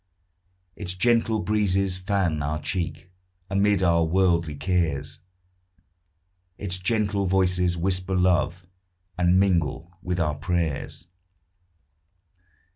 [0.75, 3.11] Its gentle breezes fan our cheek;
[3.51, 5.19] Amid our worldly cares
[6.57, 8.65] Its gentle voices whisper love,
[9.15, 11.05] And mingle with our prayers.